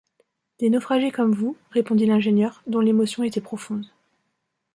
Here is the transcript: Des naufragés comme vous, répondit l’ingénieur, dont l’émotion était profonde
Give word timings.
Des 0.57 0.71
naufragés 0.71 1.11
comme 1.11 1.31
vous, 1.31 1.55
répondit 1.69 2.07
l’ingénieur, 2.07 2.63
dont 2.65 2.79
l’émotion 2.79 3.21
était 3.21 3.39
profonde 3.39 3.85